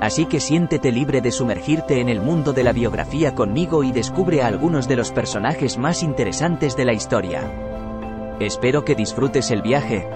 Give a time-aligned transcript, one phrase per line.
[0.00, 4.40] Así que siéntete libre de sumergirte en el mundo de la biografía conmigo y descubre
[4.40, 7.42] a algunos de los personajes más interesantes de la historia.
[8.40, 10.08] Espero que disfrutes el viaje.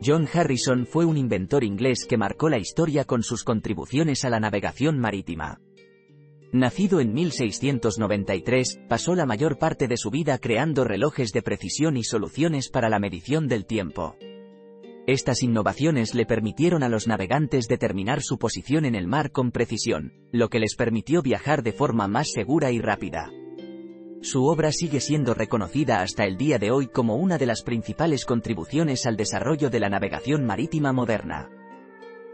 [0.00, 4.38] John Harrison fue un inventor inglés que marcó la historia con sus contribuciones a la
[4.38, 5.58] navegación marítima.
[6.52, 12.04] Nacido en 1693, pasó la mayor parte de su vida creando relojes de precisión y
[12.04, 14.16] soluciones para la medición del tiempo.
[15.06, 20.14] Estas innovaciones le permitieron a los navegantes determinar su posición en el mar con precisión,
[20.32, 23.30] lo que les permitió viajar de forma más segura y rápida.
[24.22, 28.24] Su obra sigue siendo reconocida hasta el día de hoy como una de las principales
[28.24, 31.50] contribuciones al desarrollo de la navegación marítima moderna.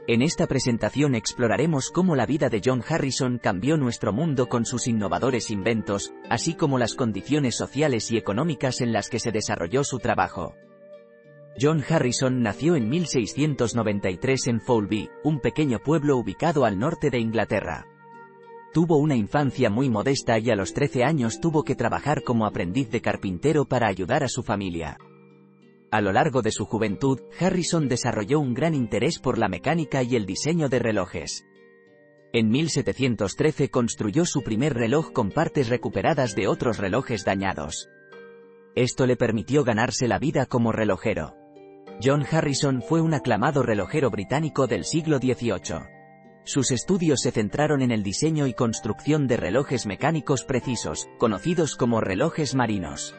[0.07, 4.87] En esta presentación exploraremos cómo la vida de John Harrison cambió nuestro mundo con sus
[4.87, 9.99] innovadores inventos, así como las condiciones sociales y económicas en las que se desarrolló su
[10.01, 10.57] trabajo.
[11.59, 17.87] John Harrison nació en 1693 en Foulby, un pequeño pueblo ubicado al norte de Inglaterra.
[18.75, 22.91] Tuvo una infancia muy modesta y a los 13 años tuvo que trabajar como aprendiz
[22.91, 24.99] de carpintero para ayudar a su familia.
[25.95, 30.17] A lo largo de su juventud, Harrison desarrolló un gran interés por la mecánica y
[30.17, 31.47] el diseño de relojes.
[32.33, 37.91] En 1713 construyó su primer reloj con partes recuperadas de otros relojes dañados.
[38.75, 41.37] Esto le permitió ganarse la vida como relojero.
[42.03, 45.79] John Harrison fue un aclamado relojero británico del siglo XVIII.
[46.43, 52.01] Sus estudios se centraron en el diseño y construcción de relojes mecánicos precisos, conocidos como
[52.01, 53.15] relojes marinos.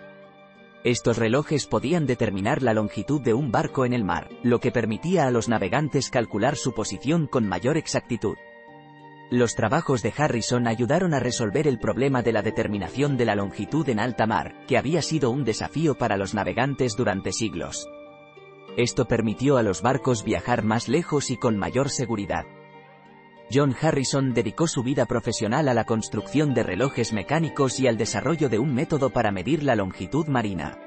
[0.86, 5.26] Estos relojes podían determinar la longitud de un barco en el mar, lo que permitía
[5.26, 8.38] a los navegantes calcular su posición con mayor exactitud.
[9.32, 13.90] Los trabajos de Harrison ayudaron a resolver el problema de la determinación de la longitud
[13.90, 17.90] en alta mar, que había sido un desafío para los navegantes durante siglos.
[18.78, 22.46] Esto permitió a los barcos viajar más lejos y con mayor seguridad.
[23.54, 28.50] John Harrison dedicó su vida profesional a la construcción de relojes mecánicos y al desarrollo
[28.50, 30.80] de un método para medir la longitud marina.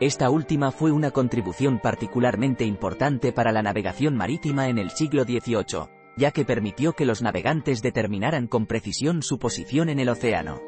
[0.00, 5.88] Esta última fue una contribución particularmente importante para la navegación marítima en el siglo XVIII,
[6.16, 10.60] ya que permitió que los navegantes determinaran con precisión su posición en el océano.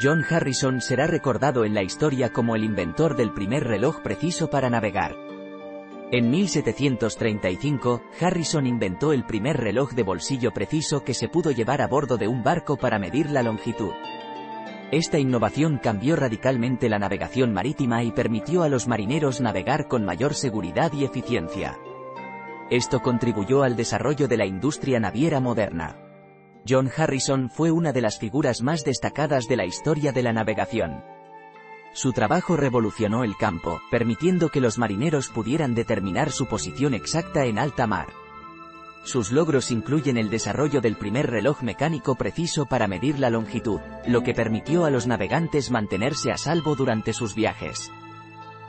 [0.00, 4.70] John Harrison será recordado en la historia como el inventor del primer reloj preciso para
[4.70, 5.25] navegar.
[6.12, 11.88] En 1735, Harrison inventó el primer reloj de bolsillo preciso que se pudo llevar a
[11.88, 13.90] bordo de un barco para medir la longitud.
[14.92, 20.34] Esta innovación cambió radicalmente la navegación marítima y permitió a los marineros navegar con mayor
[20.34, 21.76] seguridad y eficiencia.
[22.70, 25.96] Esto contribuyó al desarrollo de la industria naviera moderna.
[26.68, 31.15] John Harrison fue una de las figuras más destacadas de la historia de la navegación.
[31.96, 37.58] Su trabajo revolucionó el campo, permitiendo que los marineros pudieran determinar su posición exacta en
[37.58, 38.08] alta mar.
[39.02, 44.22] Sus logros incluyen el desarrollo del primer reloj mecánico preciso para medir la longitud, lo
[44.22, 47.90] que permitió a los navegantes mantenerse a salvo durante sus viajes.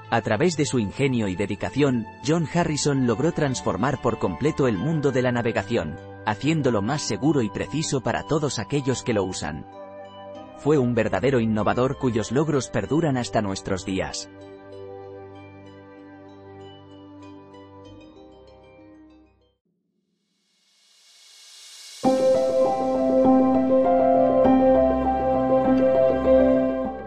[0.10, 5.12] A través de su ingenio y dedicación, John Harrison logró transformar por completo el mundo
[5.12, 9.66] de la navegación, haciéndolo más seguro y preciso para todos aquellos que lo usan
[10.58, 14.30] fue un verdadero innovador cuyos logros perduran hasta nuestros días.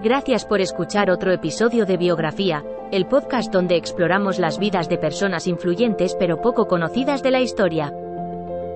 [0.03, 5.47] Gracias por escuchar otro episodio de Biografía, el podcast donde exploramos las vidas de personas
[5.47, 7.93] influyentes pero poco conocidas de la historia.